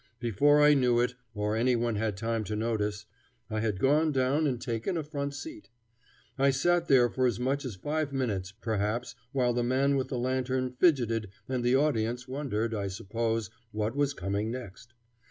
Before 0.19 0.59
I 0.63 0.73
knew 0.73 0.99
it, 0.99 1.13
or 1.35 1.55
any 1.55 1.75
one 1.75 1.93
had 1.95 2.17
time 2.17 2.43
to 2.45 2.55
notice, 2.55 3.05
I 3.51 3.59
had 3.59 3.77
gone 3.79 4.11
down 4.11 4.47
and 4.47 4.59
taken 4.59 4.97
a 4.97 5.03
front 5.03 5.35
seat. 5.35 5.69
I 6.39 6.49
sat 6.49 6.87
there 6.87 7.07
for 7.07 7.27
as 7.27 7.39
much 7.39 7.63
as 7.65 7.75
five 7.75 8.11
minutes 8.11 8.51
perhaps, 8.51 9.13
while 9.31 9.53
the 9.53 9.61
man 9.61 9.95
with 9.95 10.07
the 10.07 10.17
lantern 10.17 10.71
fidgeted 10.71 11.29
and 11.47 11.63
the 11.63 11.75
audience 11.75 12.27
wondered, 12.27 12.73
I 12.73 12.87
suppose, 12.87 13.51
what 13.73 13.95
was 13.95 14.15
coming 14.15 14.49
next. 14.49 14.95